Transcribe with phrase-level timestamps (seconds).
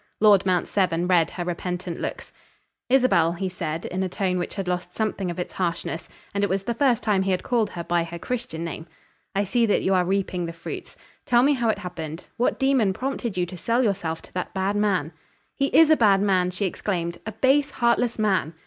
[0.19, 2.33] Lord Mount Severn read her repentant looks.
[2.89, 6.49] "Isabel," he said, in a tone which had lost something of its harshness, and it
[6.49, 8.87] was the first time he had called her by her Christian name,
[9.35, 10.97] "I see that you are reaping the fruits.
[11.27, 12.25] Tell me how it happened.
[12.37, 15.11] What demon prompted you to sell yourself to that bad man?"
[15.53, 17.19] "He is a bad man!" she exclaimed.
[17.27, 18.55] "A base, heartless man!"